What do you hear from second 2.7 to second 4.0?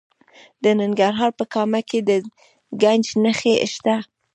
ګچ نښې شته.